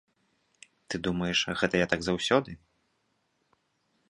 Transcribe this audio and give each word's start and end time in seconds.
Ты 0.93 1.01
думаеш, 1.07 1.39
гэта 1.61 1.75
я 1.85 1.91
так 1.93 2.01
заўсёды? 2.09 2.51